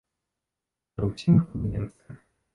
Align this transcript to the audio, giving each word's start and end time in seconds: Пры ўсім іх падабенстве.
Пры 0.95 1.11
ўсім 1.11 1.37
іх 1.43 1.45
падабенстве. 1.53 2.19